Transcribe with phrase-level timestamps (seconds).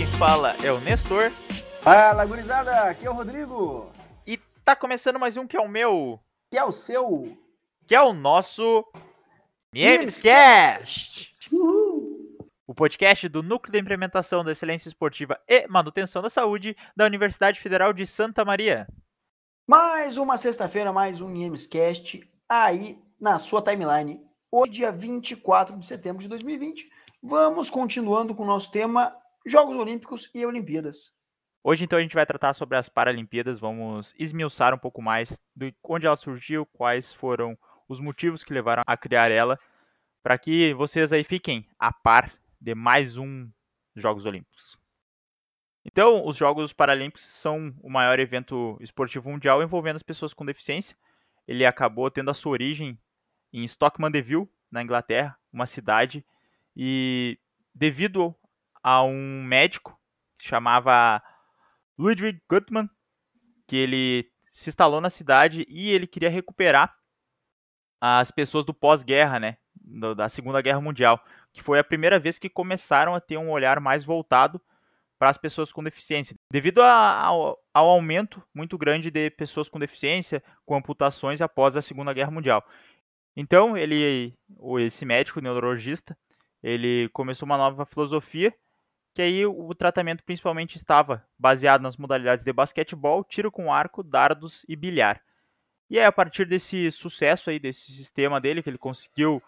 [0.00, 1.30] quem fala é o Nestor.
[1.82, 3.92] Fala, gurizada, aqui é o Rodrigo.
[4.26, 6.18] E tá começando mais um que é o meu.
[6.50, 7.36] Que é o seu.
[7.86, 8.82] Que é o nosso.
[9.74, 11.36] Memescast!
[12.66, 17.60] O podcast do Núcleo de Implementação da Excelência Esportiva e Manutenção da Saúde da Universidade
[17.60, 18.88] Federal de Santa Maria.
[19.68, 24.18] Mais uma sexta-feira, mais um Memescast aí na sua timeline.
[24.50, 26.88] Hoje, dia 24 de setembro de 2020,
[27.22, 31.12] vamos continuando com o nosso tema Jogos Olímpicos e Olimpíadas.
[31.64, 35.74] Hoje, então, a gente vai tratar sobre as Paralimpíadas, vamos esmiuçar um pouco mais de
[35.82, 37.56] onde ela surgiu, quais foram
[37.88, 39.58] os motivos que levaram a criar ela,
[40.22, 43.50] para que vocês aí fiquem a par de mais um
[43.96, 44.78] Jogos Olímpicos.
[45.84, 50.96] Então, os Jogos Paralímpicos são o maior evento esportivo mundial envolvendo as pessoas com deficiência.
[51.48, 52.98] Ele acabou tendo a sua origem
[53.52, 56.24] em Stockmandeville, na Inglaterra, uma cidade,
[56.76, 57.38] e
[57.74, 58.34] devido
[58.82, 59.98] a um médico
[60.38, 61.22] que chamava
[61.98, 62.88] Ludwig Gutmann,
[63.66, 66.94] que ele se instalou na cidade e ele queria recuperar
[68.00, 69.58] as pessoas do pós-guerra, né,
[70.16, 71.22] da Segunda Guerra Mundial,
[71.52, 74.60] que foi a primeira vez que começaram a ter um olhar mais voltado
[75.18, 79.78] para as pessoas com deficiência, devido a, ao, ao, aumento muito grande de pessoas com
[79.78, 82.66] deficiência, com amputações após a Segunda Guerra Mundial.
[83.36, 84.34] Então, ele,
[84.78, 86.16] esse médico neurologista,
[86.62, 88.54] ele começou uma nova filosofia,
[89.14, 94.64] que aí o tratamento principalmente estava baseado nas modalidades de basquetebol, tiro com arco, dardos
[94.68, 95.20] e bilhar.
[95.88, 99.42] E aí, a partir desse sucesso aí, desse sistema dele, que ele conseguiu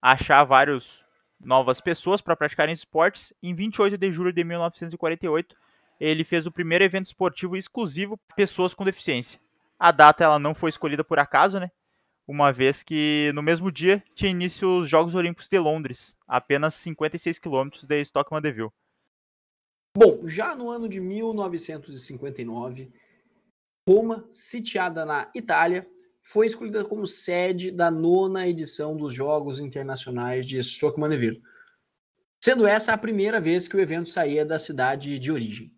[0.00, 1.04] achar vários
[1.40, 5.56] novas pessoas para praticarem esportes, em 28 de julho de 1948,
[5.98, 9.40] ele fez o primeiro evento esportivo exclusivo para pessoas com deficiência.
[9.78, 11.70] A data ela não foi escolhida por acaso, né?
[12.26, 17.38] uma vez que no mesmo dia tinha início os Jogos Olímpicos de Londres, apenas 56
[17.38, 18.70] quilômetros de Stockmandeville.
[19.96, 22.90] Bom, já no ano de 1959,
[23.86, 25.86] Roma, sitiada na Itália,
[26.22, 31.42] foi escolhida como sede da nona edição dos Jogos Internacionais de Stockmandeville,
[32.42, 35.76] sendo essa a primeira vez que o evento saía da cidade de origem.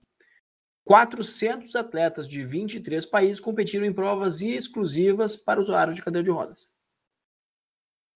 [0.86, 6.70] 400 atletas de 23 países competiram em provas exclusivas para usuários de cadeira de rodas.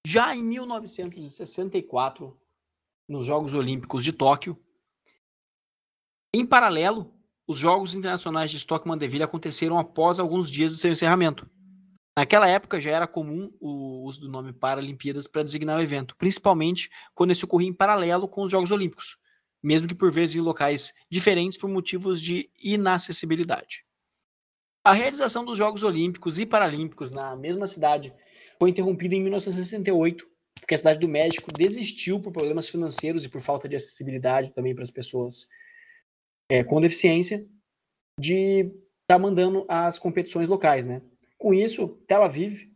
[0.07, 2.39] Já em 1964,
[3.09, 4.57] nos Jogos Olímpicos de Tóquio,
[6.35, 7.13] em paralelo,
[7.47, 11.49] os Jogos Internacionais de Stockman Deville aconteceram após alguns dias de seu encerramento.
[12.19, 16.91] Naquela época já era comum o uso do nome Paralimpíadas para designar o evento, principalmente
[17.15, 19.17] quando esse ocorria em paralelo com os Jogos Olímpicos,
[19.63, 23.85] mesmo que por vezes em locais diferentes por motivos de inacessibilidade.
[24.85, 28.13] A realização dos Jogos Olímpicos e Paralímpicos na mesma cidade
[28.59, 30.27] foi interrompida em 1968,
[30.61, 34.75] porque a cidade do México desistiu por problemas financeiros e por falta de acessibilidade também
[34.75, 35.47] para as pessoas
[36.49, 37.47] é, com deficiência
[38.19, 38.75] de estar
[39.07, 41.03] tá mandando as competições locais, né?
[41.37, 42.69] Com isso, Tel Aviv,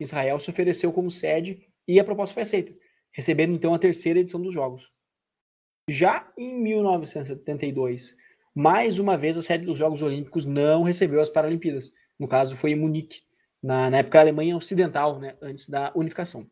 [0.00, 2.72] em Israel, se ofereceu como sede e a proposta foi aceita,
[3.12, 4.92] recebendo então a terceira edição dos Jogos.
[5.88, 8.16] Já em 1972,
[8.54, 11.92] mais uma vez a sede dos Jogos Olímpicos não recebeu as Paralimpíadas.
[12.18, 13.22] No caso, foi em Munique,
[13.62, 16.48] na, na época a Alemanha Ocidental, né, antes da unificação.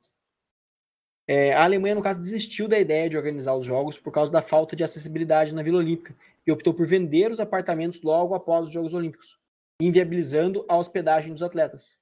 [1.27, 4.43] É, a Alemanha, no caso, desistiu da ideia de organizar os Jogos por causa da
[4.43, 6.15] falta de acessibilidade na Vila Olímpica
[6.47, 9.39] e optou por vender os apartamentos logo após os Jogos Olímpicos,
[9.81, 11.97] inviabilizando a hospedagem dos atletas.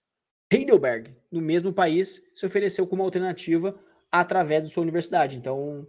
[0.53, 3.79] Heidelberg, no mesmo país, se ofereceu como alternativa
[4.11, 5.37] através de sua universidade.
[5.37, 5.87] Então,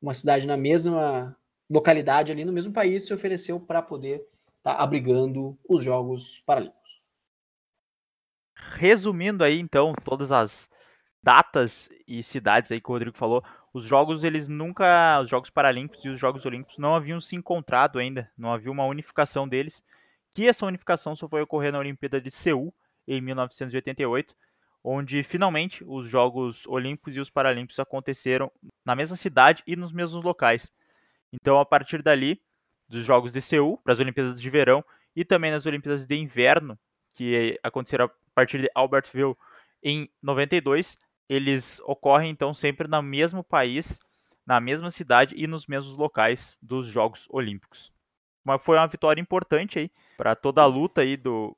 [0.00, 1.36] uma cidade na mesma
[1.70, 4.26] localidade ali no mesmo país se ofereceu para poder
[4.58, 6.82] estar tá abrigando os Jogos Paralímpicos.
[8.54, 10.70] Resumindo aí então todas as
[11.22, 16.04] datas e cidades aí que o Rodrigo falou, os jogos eles nunca, os Jogos Paralímpicos
[16.04, 19.82] e os Jogos Olímpicos não haviam se encontrado ainda, não havia uma unificação deles,
[20.34, 22.74] que essa unificação só foi ocorrer na Olimpíada de Seul
[23.06, 24.34] em 1988
[24.84, 28.50] onde finalmente os Jogos Olímpicos e os Paralímpicos aconteceram
[28.84, 30.72] na mesma cidade e nos mesmos locais.
[31.32, 32.42] Então, a partir dali,
[32.88, 34.84] dos Jogos de Seul para as Olimpíadas de Verão
[35.14, 36.78] e também nas Olimpíadas de Inverno,
[37.12, 39.36] que aconteceram a partir de Albertville
[39.82, 40.98] em 92,
[41.32, 43.98] eles ocorrem então sempre no mesmo país,
[44.46, 47.90] na mesma cidade e nos mesmos locais dos Jogos Olímpicos.
[48.44, 51.56] Mas foi uma vitória importante aí para toda a luta aí do,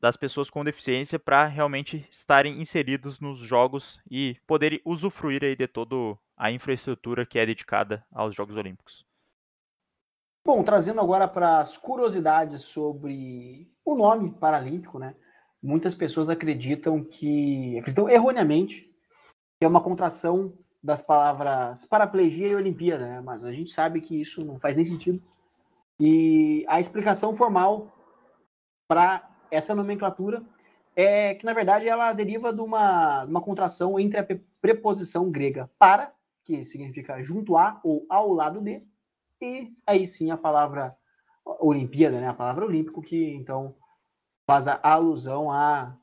[0.00, 5.66] das pessoas com deficiência para realmente estarem inseridos nos jogos e poderem usufruir aí de
[5.66, 9.04] toda a infraestrutura que é dedicada aos Jogos Olímpicos.
[10.44, 15.14] Bom, trazendo agora para as curiosidades sobre o nome paralímpico, né?
[15.62, 18.91] Muitas pessoas acreditam que, acreditam erroneamente,
[19.62, 23.20] que é uma contração das palavras paraplegia e Olimpíada, né?
[23.20, 25.22] Mas a gente sabe que isso não faz nem sentido.
[26.00, 27.96] E a explicação formal
[28.88, 30.42] para essa nomenclatura
[30.96, 34.26] é que, na verdade, ela deriva de uma, uma contração entre a
[34.60, 36.12] preposição grega para,
[36.42, 38.82] que significa junto a ou ao lado de,
[39.40, 40.96] e aí sim a palavra
[41.44, 42.26] Olimpíada, né?
[42.26, 43.76] a palavra olímpico, que então
[44.44, 45.96] faz a alusão à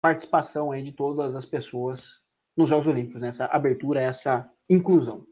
[0.00, 2.22] participação aí de todas as pessoas
[2.58, 3.28] nos Jogos Olímpicos, né?
[3.28, 5.24] essa abertura, essa inclusão.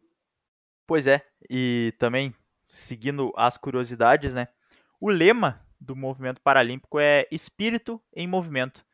[0.87, 1.20] Pois é,
[1.50, 2.32] e também
[2.69, 4.46] seguindo as curiosidades, né?
[5.00, 8.87] O lema do movimento paralímpico é espírito em movimento.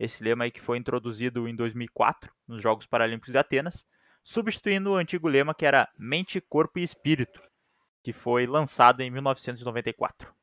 [0.00, 3.86] Esse lema aí que foi introduzido em 2004 nos Jogos Paralímpicos de Atenas,
[4.22, 7.40] substituindo o antigo lema que era mente, corpo e espírito,
[8.02, 10.34] que foi lançado em 1994.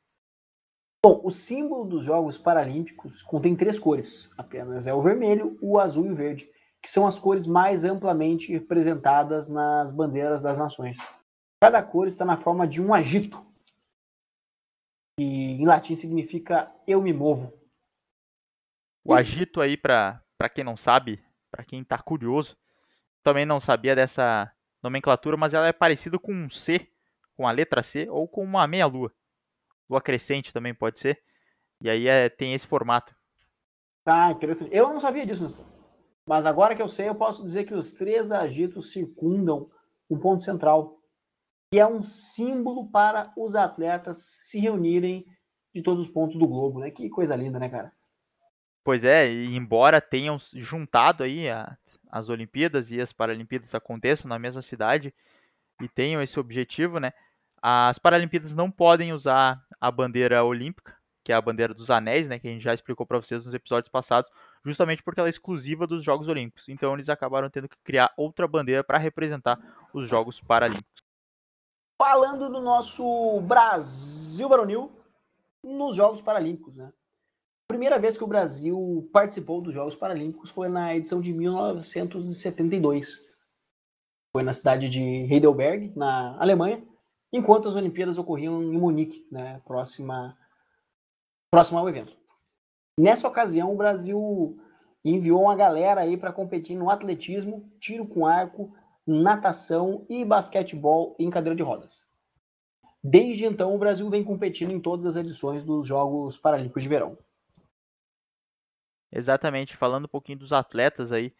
[1.05, 6.05] Bom, o símbolo dos Jogos Paralímpicos contém três cores apenas: é o vermelho, o azul
[6.05, 6.49] e o verde,
[6.83, 10.97] que são as cores mais amplamente representadas nas bandeiras das nações.
[11.63, 13.41] Cada cor está na forma de um agito,
[15.17, 17.57] que em latim significa eu me movo.
[19.01, 20.21] O agito aí, para
[20.53, 22.57] quem não sabe, para quem está curioso,
[23.23, 24.51] também não sabia dessa
[24.81, 26.91] nomenclatura, mas ela é parecida com um C,
[27.37, 29.13] com a letra C, ou com uma meia-lua.
[29.89, 31.23] Lua crescente também pode ser.
[31.81, 33.15] E aí é, tem esse formato.
[34.05, 34.75] Ah, interessante.
[34.75, 35.82] Eu não sabia disso, Nestor.
[36.27, 39.69] Mas agora que eu sei, eu posso dizer que os três agitos circundam
[40.09, 40.99] um ponto central,
[41.71, 45.25] que é um símbolo para os atletas se reunirem
[45.73, 46.91] de todos os pontos do globo, né?
[46.91, 47.91] Que coisa linda, né, cara?
[48.83, 51.77] Pois é, e embora tenham juntado aí a,
[52.09, 55.13] as Olimpíadas e as Paralimpíadas aconteçam na mesma cidade
[55.81, 57.11] e tenham esse objetivo, né?
[57.61, 62.37] As Paralimpíadas não podem usar a bandeira olímpica, que é a bandeira dos anéis, né,
[62.37, 64.29] que a gente já explicou para vocês nos episódios passados,
[64.63, 66.67] justamente porque ela é exclusiva dos Jogos Olímpicos.
[66.69, 69.59] Então eles acabaram tendo que criar outra bandeira para representar
[69.93, 71.03] os Jogos Paralímpicos
[71.97, 74.91] falando do nosso Brasil varonil
[75.63, 76.91] nos Jogos Paralímpicos, né?
[77.73, 83.25] primeira vez que o Brasil participou dos Jogos Paralímpicos foi na edição de 1972.
[84.31, 86.83] Foi na cidade de Heidelberg, na Alemanha,
[87.31, 90.37] enquanto as Olimpíadas ocorriam em Munique, né, próxima,
[91.53, 92.17] próxima ao evento.
[92.99, 94.59] Nessa ocasião, o Brasil
[95.05, 101.29] enviou uma galera aí para competir no atletismo, tiro com arco, natação e basquetebol em
[101.29, 102.07] cadeira de rodas.
[103.03, 107.19] Desde então, o Brasil vem competindo em todas as edições dos Jogos Paralímpicos de Verão.
[109.11, 111.31] Exatamente, falando um pouquinho dos atletas aí,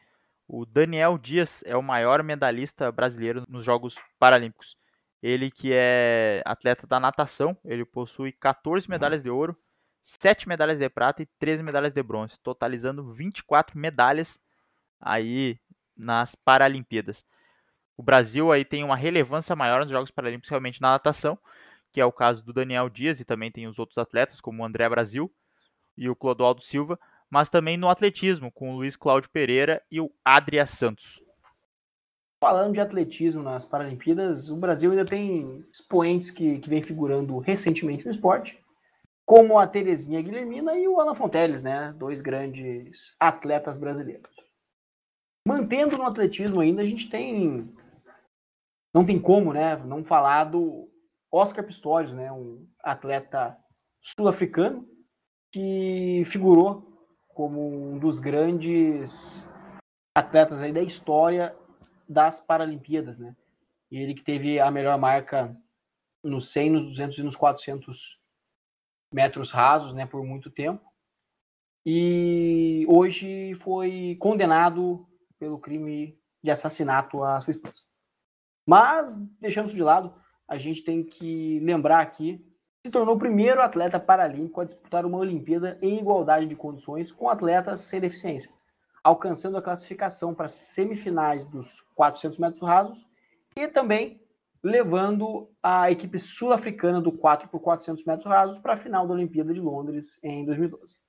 [0.47, 4.77] o Daniel Dias é o maior medalhista brasileiro nos Jogos Paralímpicos.
[5.23, 9.57] Ele que é atleta da natação, ele possui 14 medalhas de ouro,
[10.03, 14.37] 7 medalhas de prata e 13 medalhas de bronze, totalizando 24 medalhas
[14.99, 15.57] aí
[15.95, 17.25] nas Paralimpíadas.
[17.95, 21.39] O Brasil aí tem uma relevância maior nos Jogos Paralímpicos realmente na natação,
[21.91, 24.65] que é o caso do Daniel Dias e também tem os outros atletas, como o
[24.65, 25.33] André Brasil
[25.97, 26.99] e o Clodoaldo Silva,
[27.29, 31.21] mas também no atletismo, com o Luiz Cláudio Pereira e o Adria Santos.
[32.41, 38.05] Falando de atletismo nas Paralimpíadas, o Brasil ainda tem expoentes que, que vem figurando recentemente
[38.05, 38.62] no esporte,
[39.25, 41.93] como a Terezinha Guilhermina e o Alan Fonteles, né?
[41.97, 44.31] Dois grandes atletas brasileiros.
[45.47, 47.73] Mantendo no atletismo ainda, a gente tem
[48.93, 50.87] não tem como, né, não falar do
[51.31, 53.57] Oscar Pistorius, né, um atleta
[53.99, 54.87] sul-africano
[55.51, 56.87] que figurou
[57.29, 59.47] como um dos grandes
[60.15, 61.55] atletas aí da história
[62.07, 63.35] das Paralimpíadas, né?
[63.89, 65.55] E ele que teve a melhor marca
[66.23, 68.19] nos 100, nos 200 e nos 400
[69.13, 70.83] metros rasos, né, por muito tempo.
[71.85, 77.81] E hoje foi condenado pelo crime de assassinato à sua esposa.
[78.65, 80.13] Mas, deixando isso de lado,
[80.47, 82.43] a gente tem que lembrar aqui
[82.85, 87.29] se tornou o primeiro atleta paralímpico a disputar uma Olimpíada em igualdade de condições com
[87.29, 88.51] atletas sem deficiência,
[89.01, 93.07] alcançando a classificação para semifinais dos 400 metros rasos
[93.55, 94.21] e também
[94.63, 99.53] levando a equipe sul-africana do 4 por 400 metros rasos para a final da Olimpíada
[99.53, 101.01] de Londres em 2012.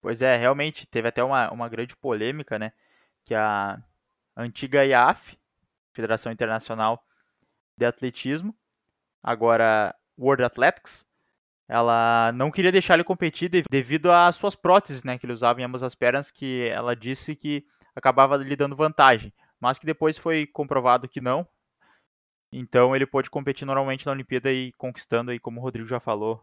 [0.00, 2.72] Pois é, realmente teve até uma, uma grande polêmica, né?
[3.24, 3.82] Que a
[4.36, 5.36] antiga IAF,
[5.92, 7.04] Federação Internacional
[7.76, 8.56] de Atletismo,
[9.20, 11.04] agora World Athletics,
[11.68, 15.64] ela não queria deixar ele competir devido às suas próteses, né, que ele usava em
[15.64, 20.46] ambas as pernas, que ela disse que acabava lhe dando vantagem, mas que depois foi
[20.46, 21.46] comprovado que não.
[22.52, 26.42] Então ele pôde competir normalmente na Olimpíada e conquistando aí, como o Rodrigo já falou,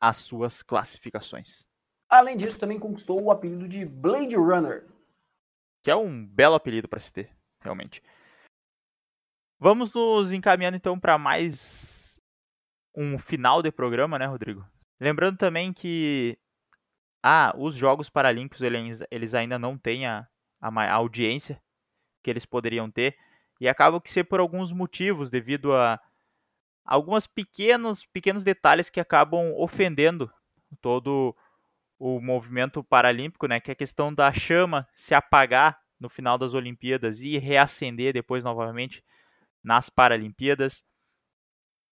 [0.00, 1.66] as suas classificações.
[2.08, 4.86] Além disso, também conquistou o apelido de Blade Runner,
[5.82, 7.30] que é um belo apelido para se ter,
[7.60, 8.02] realmente.
[9.58, 12.18] Vamos nos encaminhando então para mais
[12.94, 14.66] um final de programa, né, Rodrigo?
[15.00, 16.38] Lembrando também que
[17.22, 20.26] ah, os Jogos Paralímpicos eles, ainda não têm a,
[20.60, 21.60] a, a, audiência
[22.22, 23.16] que eles poderiam ter
[23.60, 26.00] e acaba que ser por alguns motivos, devido a
[26.84, 30.30] alguns pequenos, pequenos detalhes que acabam ofendendo
[30.80, 31.36] todo
[31.98, 36.54] o movimento paralímpico, né, que é a questão da chama se apagar no final das
[36.54, 39.04] Olimpíadas e reacender depois novamente
[39.62, 40.84] nas Paralimpíadas.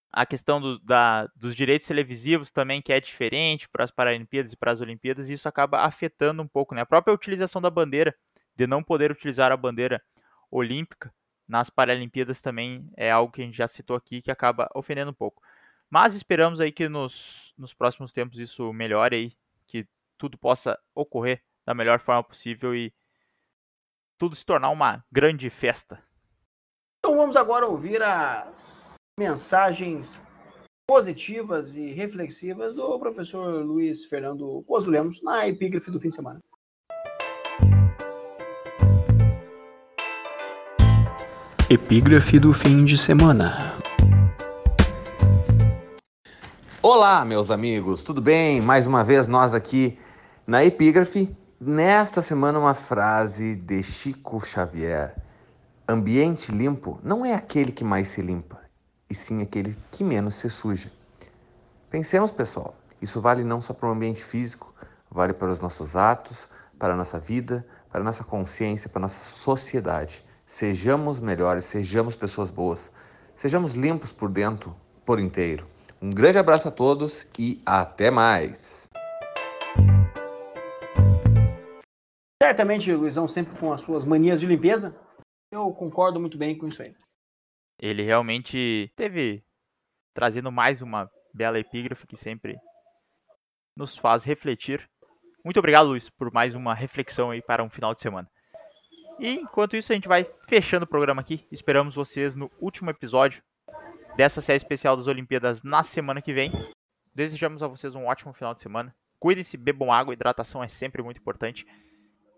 [0.09, 4.57] A questão do, da, dos direitos televisivos também, que é diferente para as Paralimpíadas e
[4.57, 6.73] para as Olimpíadas, e isso acaba afetando um pouco.
[6.73, 6.81] Né?
[6.81, 8.15] A própria utilização da bandeira,
[8.55, 10.01] de não poder utilizar a bandeira
[10.49, 11.13] olímpica
[11.47, 15.13] nas Paralimpíadas também é algo que a gente já citou aqui, que acaba ofendendo um
[15.13, 15.41] pouco.
[15.89, 19.87] Mas esperamos aí que nos, nos próximos tempos isso melhore aí, que
[20.17, 22.93] tudo possa ocorrer da melhor forma possível e
[24.17, 26.03] tudo se tornar uma grande festa.
[26.99, 30.19] Então vamos agora ouvir as mensagens
[30.89, 36.41] positivas e reflexivas do professor Luiz Fernando Pozo Lemos na epígrafe do fim de semana.
[41.69, 43.77] Epígrafe do fim de semana.
[46.81, 48.61] Olá, meus amigos, tudo bem?
[48.61, 49.99] Mais uma vez nós aqui
[50.47, 51.35] na Epígrafe.
[51.59, 55.13] Nesta semana, uma frase de Chico Xavier:
[55.89, 58.61] Ambiente limpo não é aquele que mais se limpa,
[59.09, 60.89] e sim aquele que menos se suja.
[61.89, 64.73] Pensemos, pessoal, isso vale não só para o ambiente físico,
[65.11, 66.47] vale para os nossos atos,
[66.79, 70.25] para a nossa vida, para a nossa consciência, para a nossa sociedade.
[70.49, 72.89] Sejamos melhores, sejamos pessoas boas,
[73.35, 74.73] sejamos limpos por dentro,
[75.05, 75.67] por inteiro.
[76.01, 78.87] Um grande abraço a todos e até mais!
[82.41, 84.97] Certamente, Luizão, sempre com as suas manias de limpeza,
[85.51, 86.95] eu concordo muito bem com isso aí.
[87.77, 89.43] Ele realmente teve
[90.13, 92.57] trazendo mais uma bela epígrafe que sempre
[93.75, 94.89] nos faz refletir.
[95.43, 98.29] Muito obrigado, Luiz, por mais uma reflexão aí para um final de semana.
[99.19, 101.45] E enquanto isso, a gente vai fechando o programa aqui.
[101.51, 103.41] Esperamos vocês no último episódio
[104.15, 106.51] dessa série especial das Olimpíadas na semana que vem.
[107.15, 108.95] Desejamos a vocês um ótimo final de semana.
[109.19, 111.65] Cuidem-se, bebam água, hidratação é sempre muito importante.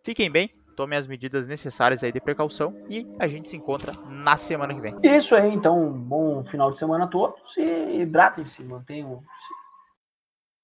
[0.06, 4.38] Fiquem bem, tomem as medidas necessárias aí de precaução e a gente se encontra na
[4.38, 4.96] semana que vem.
[5.04, 9.22] Isso aí, então, um bom final de semana a todos e hidratem-se, mantenham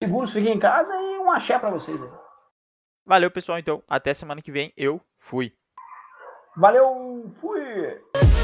[0.02, 2.10] seguros, fiquem em casa e um axé para vocês aí.
[3.06, 3.84] Valeu, pessoal, então.
[3.88, 4.74] Até semana que vem.
[4.78, 5.54] Eu fui.
[6.58, 8.35] Valeu, fui!